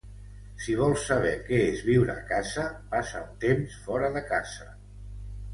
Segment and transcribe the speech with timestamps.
[0.61, 2.65] Si vols saber què és viure a casa,
[2.95, 4.71] passa un temps fora de casa.